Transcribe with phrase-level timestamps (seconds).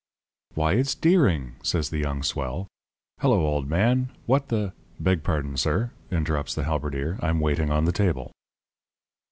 [0.55, 2.67] "'Why, it's Deering!' says the young swell.
[3.19, 4.09] 'Hello, old man.
[4.25, 8.31] What the' "'Beg pardon, sir,' interrupts the halberdier, 'I'm waiting on the table.'